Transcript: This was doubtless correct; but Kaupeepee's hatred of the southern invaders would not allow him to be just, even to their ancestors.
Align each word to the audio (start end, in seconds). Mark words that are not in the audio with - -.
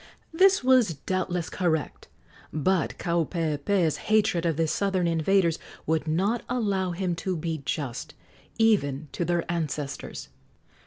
This 0.33 0.63
was 0.63 0.95
doubtless 0.95 1.47
correct; 1.47 2.07
but 2.51 2.97
Kaupeepee's 2.97 3.97
hatred 4.09 4.47
of 4.47 4.57
the 4.57 4.65
southern 4.67 5.05
invaders 5.07 5.59
would 5.85 6.07
not 6.07 6.41
allow 6.49 6.89
him 6.89 7.13
to 7.17 7.35
be 7.37 7.61
just, 7.65 8.15
even 8.57 9.09
to 9.11 9.23
their 9.23 9.45
ancestors. 9.47 10.29